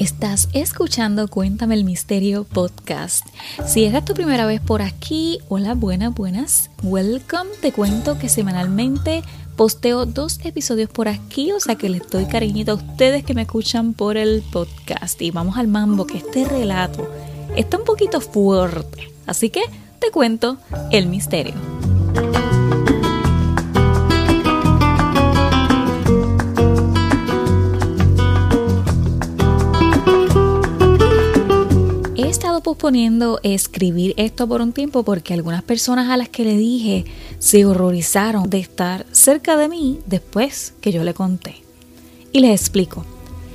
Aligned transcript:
Estás 0.00 0.48
escuchando 0.54 1.28
Cuéntame 1.28 1.74
el 1.74 1.84
Misterio 1.84 2.44
podcast. 2.44 3.26
Si 3.66 3.84
es 3.84 4.02
tu 4.02 4.14
primera 4.14 4.46
vez 4.46 4.58
por 4.58 4.80
aquí, 4.80 5.40
hola, 5.50 5.74
buenas, 5.74 6.14
buenas. 6.14 6.70
Welcome. 6.82 7.50
Te 7.60 7.70
cuento 7.70 8.18
que 8.18 8.30
semanalmente 8.30 9.22
posteo 9.56 10.06
dos 10.06 10.40
episodios 10.42 10.88
por 10.88 11.08
aquí, 11.08 11.52
o 11.52 11.60
sea 11.60 11.74
que 11.74 11.90
les 11.90 12.08
doy 12.08 12.24
cariñito 12.24 12.72
a 12.72 12.74
ustedes 12.76 13.24
que 13.24 13.34
me 13.34 13.42
escuchan 13.42 13.92
por 13.92 14.16
el 14.16 14.42
podcast. 14.50 15.20
Y 15.20 15.32
vamos 15.32 15.58
al 15.58 15.68
mambo, 15.68 16.06
que 16.06 16.16
este 16.16 16.46
relato 16.46 17.06
está 17.54 17.76
un 17.76 17.84
poquito 17.84 18.22
fuerte. 18.22 19.12
Así 19.26 19.50
que 19.50 19.60
te 19.98 20.10
cuento 20.10 20.56
el 20.90 21.08
misterio. 21.08 21.52
Posponiendo 32.70 33.40
escribir 33.42 34.14
esto 34.16 34.46
por 34.46 34.62
un 34.62 34.72
tiempo 34.72 35.02
porque 35.02 35.34
algunas 35.34 35.64
personas 35.64 36.08
a 36.08 36.16
las 36.16 36.28
que 36.28 36.44
le 36.44 36.56
dije 36.56 37.04
se 37.40 37.66
horrorizaron 37.66 38.48
de 38.48 38.60
estar 38.60 39.06
cerca 39.10 39.56
de 39.56 39.68
mí 39.68 39.98
después 40.06 40.74
que 40.80 40.92
yo 40.92 41.02
le 41.02 41.12
conté. 41.12 41.64
Y 42.30 42.38
les 42.38 42.52
explico. 42.60 43.04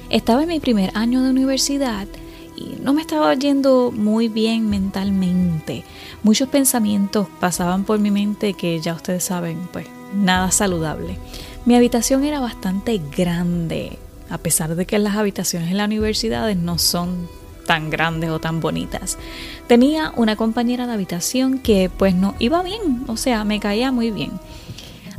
Estaba 0.10 0.44
en 0.44 0.50
mi 0.50 0.60
primer 0.60 0.92
año 0.96 1.24
de 1.24 1.30
universidad 1.30 2.10
y 2.58 2.76
no 2.82 2.92
me 2.92 3.00
estaba 3.00 3.34
yendo 3.36 3.94
muy 3.96 4.28
bien 4.28 4.70
mentalmente. 4.70 5.86
Muchos 6.22 6.50
pensamientos 6.50 7.28
pasaban 7.40 7.86
por 7.86 8.00
mi 8.00 8.12
mente 8.12 8.54
que 8.54 8.82
ya 8.82 8.96
ustedes 8.96 9.24
saben, 9.24 9.70
pues 9.72 9.88
nada 10.14 10.52
saludable. 10.52 11.18
Mi 11.64 11.78
habitación 11.78 12.26
era 12.26 12.42
bastante 12.42 13.00
grande, 13.16 13.98
a 14.30 14.40
pesar 14.40 14.76
de 14.76 14.86
que 14.86 15.00
las 15.00 15.16
habitaciones 15.16 15.72
en 15.72 15.78
las 15.78 15.88
universidades 15.88 16.58
no 16.58 16.78
son 16.78 17.30
tan 17.66 17.90
grandes 17.90 18.30
o 18.30 18.40
tan 18.40 18.60
bonitas. 18.62 19.18
Tenía 19.68 20.14
una 20.16 20.36
compañera 20.36 20.88
de 20.88 20.94
habitación 20.94 21.60
que 21.60 21.90
pues 21.90 22.16
no 22.16 22.36
iba 22.40 22.64
bien, 22.64 23.04
o 23.08 23.18
sea, 23.18 23.44
me 23.44 23.60
caía 23.60 23.92
muy 23.92 24.12
bien. 24.12 24.32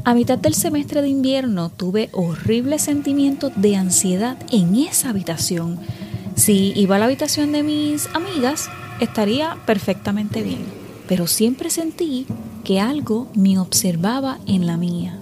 A 0.05 0.15
mitad 0.15 0.39
del 0.39 0.55
semestre 0.55 1.03
de 1.03 1.09
invierno 1.09 1.69
tuve 1.69 2.11
horribles 2.13 2.83
sentimientos 2.83 3.53
de 3.57 3.77
ansiedad 3.77 4.37
en 4.53 4.77
esa 4.77 5.11
habitación. 5.11 5.79
Si 6.37 6.73
iba 6.77 6.97
a 6.97 6.99
la 7.01 7.07
habitación 7.07 7.51
de 7.51 7.65
mis 7.65 8.09
amigas, 8.15 8.69
estaría 9.01 9.57
perfectamente 9.67 10.43
bien, 10.43 10.65
pero 11.09 11.27
siempre 11.27 11.71
sentí 11.71 12.27
que 12.63 12.81
algo 12.81 13.27
me 13.35 13.59
observaba 13.59 14.39
en 14.47 14.67
la 14.67 14.77
mía. 14.77 15.19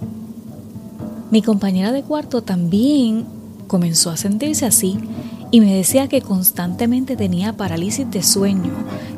Mi 1.31 1.41
compañera 1.41 1.91
de 1.91 2.03
cuarto 2.03 2.43
también 2.43 3.25
comenzó 3.67 4.11
a 4.11 4.17
sentirse 4.17 4.65
así 4.65 4.99
y 5.55 5.61
me 5.61 5.73
decía 5.73 6.09
que 6.09 6.21
constantemente 6.21 7.15
tenía 7.15 7.53
parálisis 7.53 8.11
de 8.11 8.23
sueño, 8.23 8.73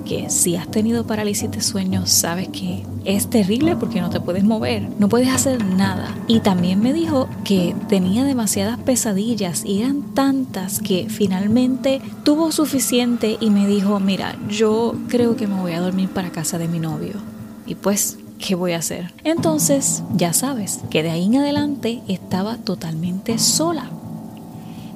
que 0.05 0.29
si 0.29 0.55
has 0.55 0.69
tenido 0.69 1.07
parálisis 1.07 1.49
de 1.49 1.61
sueño 1.61 2.05
sabes 2.05 2.49
que 2.49 2.85
es 3.05 3.27
terrible 3.27 3.75
porque 3.75 4.01
no 4.01 4.11
te 4.11 4.19
puedes 4.19 4.43
mover, 4.43 4.87
no 4.99 5.09
puedes 5.09 5.29
hacer 5.29 5.65
nada. 5.65 6.15
Y 6.27 6.41
también 6.41 6.79
me 6.79 6.93
dijo 6.93 7.27
que 7.43 7.73
tenía 7.89 8.23
demasiadas 8.23 8.77
pesadillas 8.77 9.65
y 9.65 9.81
eran 9.81 10.13
tantas 10.13 10.79
que 10.79 11.07
finalmente 11.09 12.03
tuvo 12.23 12.51
suficiente 12.51 13.37
y 13.39 13.49
me 13.49 13.65
dijo, 13.65 13.99
mira, 13.99 14.37
yo 14.47 14.93
creo 15.07 15.35
que 15.35 15.47
me 15.47 15.59
voy 15.59 15.71
a 15.71 15.81
dormir 15.81 16.09
para 16.09 16.29
casa 16.29 16.59
de 16.59 16.67
mi 16.67 16.77
novio. 16.77 17.15
Y 17.65 17.73
pues 17.73 18.19
¿qué 18.37 18.53
voy 18.53 18.73
a 18.73 18.77
hacer? 18.77 19.11
Entonces, 19.23 20.03
ya 20.13 20.33
sabes 20.33 20.81
que 20.91 21.01
de 21.01 21.09
ahí 21.09 21.25
en 21.25 21.37
adelante 21.37 22.03
estaba 22.07 22.57
totalmente 22.57 23.39
sola. 23.39 23.89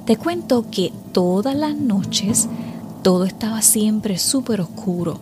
Te 0.06 0.16
cuento 0.16 0.66
que 0.68 0.92
todas 1.12 1.54
las 1.54 1.76
noches 1.76 2.48
todo 3.02 3.24
estaba 3.24 3.62
siempre 3.62 4.18
súper 4.18 4.60
oscuro. 4.60 5.20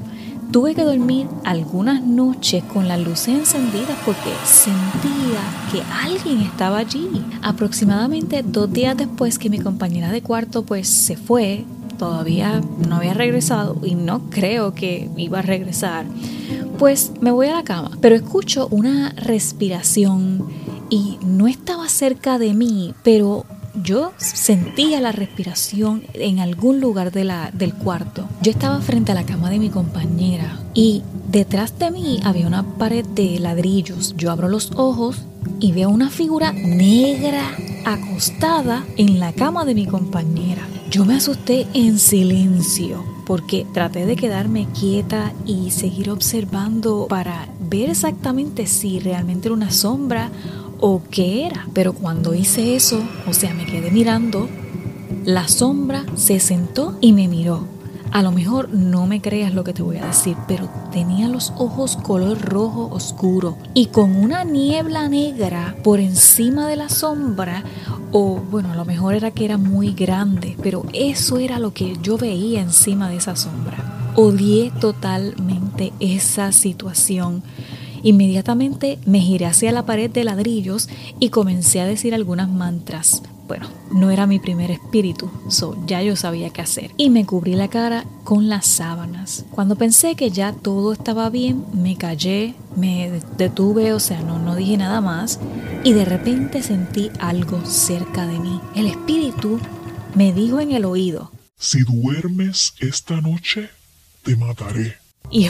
Tuve 0.52 0.74
que 0.74 0.84
dormir 0.84 1.28
algunas 1.44 2.02
noches 2.02 2.64
con 2.64 2.88
las 2.88 2.98
luces 2.98 3.28
encendidas 3.28 3.96
porque 4.06 4.30
sentía 4.44 5.40
que 5.70 5.82
alguien 5.92 6.40
estaba 6.40 6.78
allí. 6.78 7.08
Aproximadamente 7.42 8.42
dos 8.42 8.72
días 8.72 8.96
después 8.96 9.38
que 9.38 9.50
mi 9.50 9.58
compañera 9.58 10.10
de 10.10 10.22
cuarto 10.22 10.64
pues 10.64 10.88
se 10.88 11.16
fue, 11.16 11.66
todavía 11.98 12.62
no 12.88 12.96
había 12.96 13.12
regresado 13.12 13.76
y 13.84 13.94
no 13.94 14.30
creo 14.30 14.74
que 14.74 15.10
iba 15.18 15.40
a 15.40 15.42
regresar, 15.42 16.06
pues 16.78 17.12
me 17.20 17.30
voy 17.30 17.48
a 17.48 17.56
la 17.56 17.64
cama, 17.64 17.90
pero 18.00 18.16
escucho 18.16 18.66
una 18.70 19.10
respiración 19.10 20.46
y 20.88 21.18
no 21.22 21.46
estaba 21.46 21.88
cerca 21.88 22.38
de 22.38 22.54
mí, 22.54 22.94
pero 23.04 23.44
yo 23.74 24.12
sentía 24.16 25.00
la 25.00 25.12
respiración 25.12 26.02
en 26.14 26.40
algún 26.40 26.80
lugar 26.80 27.12
de 27.12 27.24
la, 27.24 27.50
del 27.52 27.74
cuarto. 27.74 28.26
Yo 28.42 28.50
estaba 28.50 28.80
frente 28.80 29.12
a 29.12 29.14
la 29.14 29.24
cama 29.24 29.50
de 29.50 29.58
mi 29.58 29.70
compañera 29.70 30.58
y 30.74 31.02
detrás 31.28 31.78
de 31.78 31.90
mí 31.90 32.20
había 32.24 32.46
una 32.46 32.64
pared 32.76 33.04
de 33.04 33.38
ladrillos. 33.38 34.14
Yo 34.16 34.30
abro 34.30 34.48
los 34.48 34.72
ojos 34.76 35.22
y 35.60 35.72
veo 35.72 35.90
una 35.90 36.10
figura 36.10 36.52
negra 36.52 37.56
acostada 37.84 38.84
en 38.96 39.20
la 39.20 39.32
cama 39.32 39.64
de 39.64 39.74
mi 39.74 39.86
compañera. 39.86 40.66
Yo 40.90 41.04
me 41.04 41.14
asusté 41.14 41.66
en 41.72 41.98
silencio 41.98 43.04
porque 43.26 43.64
traté 43.72 44.06
de 44.06 44.16
quedarme 44.16 44.66
quieta 44.78 45.32
y 45.46 45.70
seguir 45.70 46.10
observando 46.10 47.06
para 47.08 47.48
ver 47.60 47.90
exactamente 47.90 48.66
si 48.66 48.98
realmente 48.98 49.46
era 49.46 49.54
una 49.54 49.70
sombra 49.70 50.32
o 50.80 51.02
qué 51.10 51.46
era. 51.46 51.66
Pero 51.72 51.92
cuando 51.92 52.34
hice 52.34 52.76
eso, 52.76 53.02
o 53.28 53.32
sea, 53.32 53.54
me 53.54 53.66
quedé 53.66 53.90
mirando, 53.90 54.48
la 55.24 55.48
sombra 55.48 56.04
se 56.14 56.40
sentó 56.40 56.96
y 57.00 57.12
me 57.12 57.28
miró. 57.28 57.66
A 58.12 58.22
lo 58.22 58.32
mejor 58.32 58.70
no 58.70 59.06
me 59.06 59.20
creas 59.20 59.54
lo 59.54 59.62
que 59.62 59.72
te 59.72 59.82
voy 59.82 59.98
a 59.98 60.06
decir, 60.06 60.36
pero 60.48 60.68
tenía 60.90 61.28
los 61.28 61.52
ojos 61.56 61.96
color 61.96 62.40
rojo 62.40 62.88
oscuro 62.90 63.56
y 63.72 63.86
con 63.86 64.16
una 64.16 64.42
niebla 64.42 65.08
negra 65.08 65.76
por 65.84 66.00
encima 66.00 66.66
de 66.66 66.74
la 66.74 66.88
sombra, 66.88 67.62
o 68.10 68.40
bueno, 68.50 68.72
a 68.72 68.74
lo 68.74 68.84
mejor 68.84 69.14
era 69.14 69.30
que 69.30 69.44
era 69.44 69.58
muy 69.58 69.92
grande, 69.92 70.56
pero 70.60 70.84
eso 70.92 71.38
era 71.38 71.60
lo 71.60 71.72
que 71.72 71.98
yo 72.02 72.18
veía 72.18 72.60
encima 72.60 73.08
de 73.08 73.16
esa 73.16 73.36
sombra. 73.36 74.12
Odié 74.16 74.72
totalmente 74.72 75.92
esa 76.00 76.50
situación. 76.50 77.44
Inmediatamente 78.02 78.98
me 79.06 79.20
giré 79.20 79.46
hacia 79.46 79.72
la 79.72 79.86
pared 79.86 80.10
de 80.10 80.24
ladrillos 80.24 80.88
y 81.18 81.30
comencé 81.30 81.80
a 81.80 81.86
decir 81.86 82.14
algunas 82.14 82.48
mantras. 82.48 83.22
Bueno, 83.50 83.66
no 83.90 84.12
era 84.12 84.28
mi 84.28 84.38
primer 84.38 84.70
espíritu, 84.70 85.28
so 85.48 85.76
ya 85.84 86.00
yo 86.02 86.14
sabía 86.14 86.50
qué 86.50 86.62
hacer. 86.62 86.92
Y 86.96 87.10
me 87.10 87.26
cubrí 87.26 87.56
la 87.56 87.66
cara 87.66 88.04
con 88.22 88.48
las 88.48 88.64
sábanas. 88.64 89.44
Cuando 89.50 89.74
pensé 89.74 90.14
que 90.14 90.30
ya 90.30 90.52
todo 90.52 90.92
estaba 90.92 91.30
bien, 91.30 91.64
me 91.72 91.96
callé, 91.96 92.54
me 92.76 93.10
detuve, 93.36 93.92
o 93.92 93.98
sea, 93.98 94.20
no, 94.20 94.38
no 94.38 94.54
dije 94.54 94.76
nada 94.76 95.00
más. 95.00 95.40
Y 95.82 95.94
de 95.94 96.04
repente 96.04 96.62
sentí 96.62 97.10
algo 97.18 97.66
cerca 97.66 98.24
de 98.24 98.38
mí. 98.38 98.60
El 98.76 98.86
espíritu 98.86 99.58
me 100.14 100.32
dijo 100.32 100.60
en 100.60 100.70
el 100.70 100.84
oído. 100.84 101.32
Si 101.58 101.80
duermes 101.82 102.74
esta 102.78 103.20
noche, 103.20 103.68
te 104.22 104.36
mataré. 104.36 104.99
Y 105.30 105.48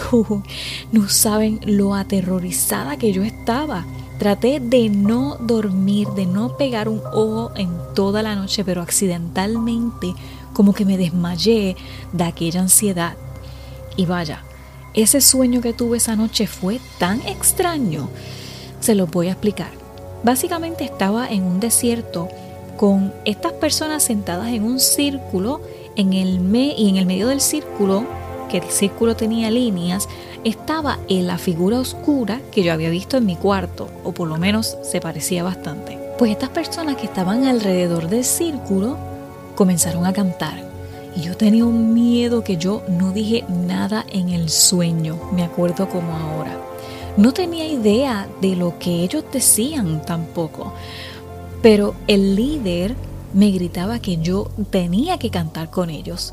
no 0.92 1.08
saben 1.08 1.60
lo 1.64 1.94
aterrorizada 1.94 2.96
que 2.96 3.12
yo 3.12 3.22
estaba. 3.22 3.84
Traté 4.18 4.60
de 4.60 4.90
no 4.90 5.36
dormir, 5.40 6.08
de 6.08 6.26
no 6.26 6.56
pegar 6.58 6.88
un 6.88 7.00
ojo 7.12 7.52
en 7.56 7.70
toda 7.94 8.22
la 8.22 8.36
noche, 8.36 8.64
pero 8.64 8.82
accidentalmente 8.82 10.12
como 10.52 10.74
que 10.74 10.84
me 10.84 10.98
desmayé 10.98 11.76
de 12.12 12.24
aquella 12.24 12.60
ansiedad. 12.60 13.16
Y 13.96 14.04
vaya, 14.04 14.44
ese 14.92 15.20
sueño 15.20 15.60
que 15.60 15.72
tuve 15.72 15.96
esa 15.96 16.16
noche 16.16 16.46
fue 16.46 16.80
tan 16.98 17.20
extraño. 17.22 18.10
Se 18.80 18.94
lo 18.94 19.06
voy 19.06 19.28
a 19.28 19.32
explicar. 19.32 19.70
Básicamente 20.22 20.84
estaba 20.84 21.28
en 21.28 21.44
un 21.44 21.60
desierto 21.60 22.28
con 22.76 23.14
estas 23.24 23.52
personas 23.52 24.02
sentadas 24.02 24.48
en 24.48 24.64
un 24.64 24.80
círculo 24.80 25.60
en 25.96 26.12
el 26.12 26.40
me 26.40 26.74
y 26.76 26.88
en 26.88 26.96
el 26.96 27.06
medio 27.06 27.28
del 27.28 27.40
círculo 27.40 28.04
que 28.50 28.58
el 28.58 28.70
círculo 28.70 29.16
tenía 29.16 29.50
líneas, 29.50 30.08
estaba 30.44 30.98
en 31.08 31.26
la 31.26 31.38
figura 31.38 31.78
oscura 31.78 32.40
que 32.50 32.62
yo 32.62 32.72
había 32.72 32.90
visto 32.90 33.16
en 33.16 33.26
mi 33.26 33.36
cuarto, 33.36 33.88
o 34.04 34.12
por 34.12 34.28
lo 34.28 34.36
menos 34.36 34.76
se 34.82 35.00
parecía 35.00 35.42
bastante. 35.42 35.98
Pues 36.18 36.32
estas 36.32 36.50
personas 36.50 36.96
que 36.96 37.06
estaban 37.06 37.44
alrededor 37.44 38.08
del 38.08 38.24
círculo 38.24 38.98
comenzaron 39.54 40.04
a 40.04 40.12
cantar. 40.12 40.68
Y 41.16 41.22
yo 41.22 41.36
tenía 41.36 41.64
un 41.64 41.94
miedo 41.94 42.44
que 42.44 42.56
yo 42.56 42.82
no 42.88 43.12
dije 43.12 43.44
nada 43.48 44.04
en 44.10 44.28
el 44.28 44.48
sueño, 44.48 45.18
me 45.32 45.42
acuerdo 45.42 45.88
como 45.88 46.12
ahora. 46.14 46.58
No 47.16 47.32
tenía 47.32 47.66
idea 47.66 48.28
de 48.40 48.54
lo 48.54 48.78
que 48.78 49.02
ellos 49.02 49.24
decían 49.32 50.02
tampoco. 50.04 50.72
Pero 51.62 51.94
el 52.06 52.36
líder 52.36 52.94
me 53.34 53.50
gritaba 53.50 53.98
que 53.98 54.18
yo 54.18 54.50
tenía 54.70 55.18
que 55.18 55.30
cantar 55.30 55.70
con 55.70 55.90
ellos. 55.90 56.32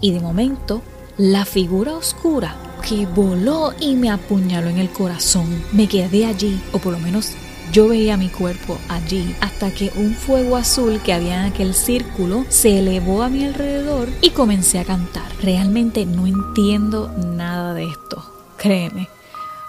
Y 0.00 0.12
de 0.12 0.20
momento 0.20 0.82
la 1.18 1.44
figura 1.44 1.94
oscura 1.94 2.56
que 2.88 3.04
voló 3.06 3.74
y 3.80 3.96
me 3.96 4.08
apuñaló 4.08 4.68
en 4.68 4.78
el 4.78 4.88
corazón. 4.88 5.64
Me 5.72 5.88
quedé 5.88 6.24
allí, 6.24 6.60
o 6.72 6.78
por 6.78 6.92
lo 6.92 7.00
menos 7.00 7.32
Yo 7.70 7.86
veía 7.86 8.16
mi 8.16 8.30
cuerpo 8.30 8.78
allí 8.88 9.36
hasta 9.42 9.70
que 9.70 9.92
un 9.96 10.14
fuego 10.14 10.56
azul 10.56 11.02
que 11.04 11.12
había 11.12 11.40
en 11.40 11.52
aquel 11.52 11.74
círculo 11.74 12.46
se 12.48 12.78
elevó 12.78 13.22
a 13.22 13.28
mi 13.28 13.44
alrededor 13.44 14.08
y 14.22 14.30
comencé 14.30 14.78
a 14.78 14.84
cantar. 14.84 15.30
Realmente 15.42 16.06
no 16.06 16.26
entiendo 16.26 17.12
nada 17.18 17.74
de 17.74 17.84
esto, 17.84 18.24
créeme. 18.56 19.10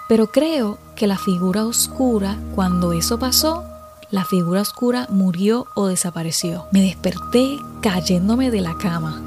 Pero 0.08 0.28
creo 0.28 0.78
que 0.96 1.06
la 1.06 1.18
figura 1.18 1.66
oscura, 1.66 2.38
cuando 2.54 2.94
eso 2.94 3.18
pasó, 3.18 3.64
la 4.10 4.24
figura 4.24 4.60
oscura 4.60 5.06
murió 5.08 5.66
o 5.74 5.86
desapareció. 5.86 6.66
Me 6.72 6.82
desperté 6.82 7.58
cayéndome 7.80 8.50
de 8.50 8.60
la 8.60 8.76
cama 8.76 9.22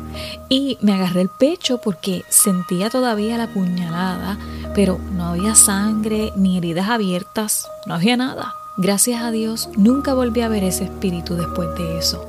y 0.49 0.77
me 0.81 0.93
agarré 0.93 1.21
el 1.21 1.29
pecho 1.29 1.79
porque 1.79 2.23
sentía 2.29 2.89
todavía 2.89 3.37
la 3.37 3.47
puñalada, 3.47 4.37
pero 4.75 4.99
no 5.13 5.25
había 5.25 5.55
sangre 5.55 6.33
ni 6.35 6.57
heridas 6.57 6.89
abiertas, 6.89 7.67
no 7.85 7.95
había 7.95 8.17
nada. 8.17 8.53
Gracias 8.77 9.21
a 9.21 9.31
Dios 9.31 9.69
nunca 9.77 10.13
volví 10.13 10.41
a 10.41 10.49
ver 10.49 10.63
ese 10.63 10.85
espíritu 10.85 11.35
después 11.35 11.69
de 11.77 11.97
eso. 11.97 12.25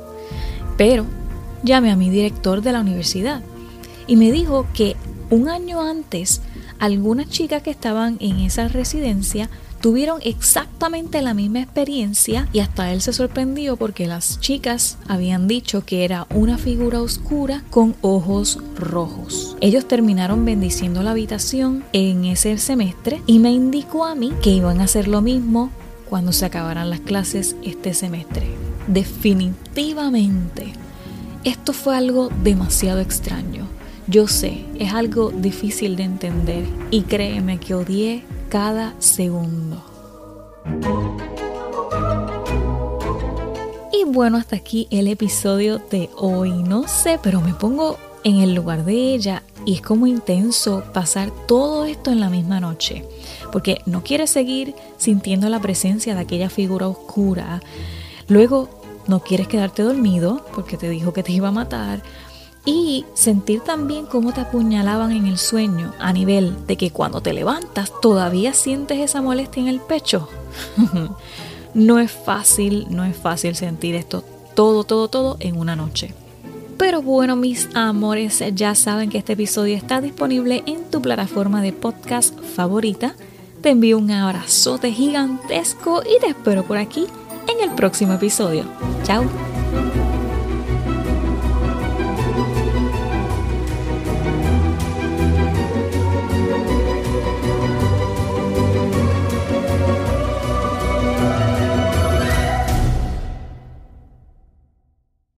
Pero 0.77 1.05
llamé 1.63 1.91
a 1.91 1.95
mi 1.95 2.09
director 2.09 2.61
de 2.61 2.71
la 2.71 2.81
universidad 2.81 3.41
y 4.07 4.15
me 4.15 4.31
dijo 4.31 4.67
que 4.73 4.95
un 5.29 5.49
año 5.49 5.81
antes 5.81 6.41
algunas 6.79 7.29
chicas 7.29 7.63
que 7.63 7.71
estaban 7.71 8.17
en 8.19 8.39
esa 8.39 8.67
residencia 8.67 9.49
tuvieron 9.85 10.19
exactamente 10.23 11.21
la 11.21 11.35
misma 11.35 11.61
experiencia 11.61 12.49
y 12.51 12.57
hasta 12.57 12.91
él 12.91 13.01
se 13.01 13.13
sorprendió 13.13 13.77
porque 13.77 14.07
las 14.07 14.39
chicas 14.39 14.97
habían 15.07 15.47
dicho 15.47 15.85
que 15.85 16.03
era 16.03 16.25
una 16.33 16.57
figura 16.57 17.03
oscura 17.03 17.61
con 17.69 17.95
ojos 18.01 18.57
rojos. 18.75 19.55
Ellos 19.61 19.87
terminaron 19.87 20.43
bendiciendo 20.43 21.03
la 21.03 21.11
habitación 21.11 21.83
en 21.93 22.25
ese 22.25 22.57
semestre 22.57 23.21
y 23.27 23.37
me 23.37 23.51
indicó 23.51 24.05
a 24.05 24.15
mí 24.15 24.33
que 24.41 24.49
iban 24.49 24.81
a 24.81 24.85
hacer 24.85 25.07
lo 25.07 25.21
mismo 25.21 25.69
cuando 26.09 26.31
se 26.31 26.45
acabaran 26.45 26.89
las 26.89 27.01
clases 27.01 27.55
este 27.61 27.93
semestre. 27.93 28.47
Definitivamente, 28.87 30.73
esto 31.43 31.73
fue 31.73 31.95
algo 31.95 32.29
demasiado 32.41 33.01
extraño. 33.01 33.67
Yo 34.07 34.27
sé, 34.27 34.65
es 34.79 34.93
algo 34.93 35.29
difícil 35.29 35.95
de 35.95 36.05
entender 36.05 36.65
y 36.89 37.03
créeme 37.03 37.59
que 37.59 37.75
odié 37.75 38.23
cada 38.55 38.93
segundo. 38.99 39.83
Y 43.91 44.05
bueno, 44.05 44.37
hasta 44.37 44.55
aquí 44.55 44.87
el 44.91 45.09
episodio 45.09 45.79
de 45.91 46.09
hoy. 46.15 46.63
No 46.63 46.87
sé, 46.87 47.19
pero 47.21 47.41
me 47.41 47.53
pongo 47.53 47.97
en 48.23 48.37
el 48.37 48.55
lugar 48.55 48.85
de 48.85 49.13
ella 49.13 49.43
y 49.65 49.73
es 49.73 49.81
como 49.81 50.07
intenso 50.07 50.85
pasar 50.93 51.31
todo 51.47 51.83
esto 51.83 52.11
en 52.11 52.21
la 52.21 52.29
misma 52.29 52.61
noche, 52.61 53.05
porque 53.51 53.81
no 53.85 54.03
quieres 54.03 54.29
seguir 54.29 54.73
sintiendo 54.97 55.49
la 55.49 55.59
presencia 55.59 56.15
de 56.15 56.21
aquella 56.21 56.49
figura 56.49 56.87
oscura. 56.87 57.61
Luego 58.29 58.69
no 59.05 59.19
quieres 59.19 59.49
quedarte 59.49 59.83
dormido 59.83 60.45
porque 60.55 60.77
te 60.77 60.87
dijo 60.87 61.11
que 61.11 61.23
te 61.23 61.33
iba 61.33 61.49
a 61.49 61.51
matar 61.51 62.01
y 62.65 63.05
sentir 63.13 63.61
también 63.61 64.05
cómo 64.05 64.33
te 64.33 64.41
apuñalaban 64.41 65.11
en 65.11 65.27
el 65.27 65.37
sueño 65.37 65.93
a 65.99 66.11
nivel 66.11 66.65
de 66.65 66.77
que 66.77 66.91
cuando 66.91 67.21
te 67.21 67.33
levantas 67.33 67.91
todavía 68.01 68.53
sientes 68.53 68.99
esa 68.99 69.21
molestia 69.21 69.61
en 69.61 69.67
el 69.67 69.79
pecho. 69.79 70.27
no 71.73 71.99
es 71.99 72.11
fácil, 72.11 72.87
no 72.89 73.03
es 73.03 73.15
fácil 73.15 73.55
sentir 73.55 73.95
esto 73.95 74.23
todo, 74.55 74.85
todo, 74.85 75.09
todo 75.09 75.37
en 75.39 75.57
una 75.57 75.75
noche. 75.75 76.13
Pero 76.77 77.01
bueno, 77.01 77.35
mis 77.35 77.69
amores, 77.75 78.43
ya 78.53 78.73
saben 78.75 79.09
que 79.09 79.17
este 79.17 79.33
episodio 79.33 79.77
está 79.77 80.01
disponible 80.01 80.63
en 80.65 80.83
tu 80.89 81.01
plataforma 81.01 81.61
de 81.61 81.71
podcast 81.71 82.37
favorita. 82.41 83.15
Te 83.61 83.69
envío 83.69 83.97
un 83.97 84.11
abrazote 84.11 84.91
gigantesco 84.91 86.01
y 86.03 86.19
te 86.19 86.27
espero 86.27 86.63
por 86.63 86.77
aquí 86.77 87.05
en 87.47 87.69
el 87.69 87.75
próximo 87.75 88.13
episodio. 88.13 88.65
Chao. 89.03 89.44